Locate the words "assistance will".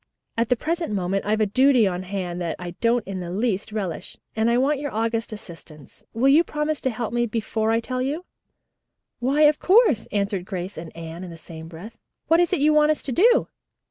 5.31-6.27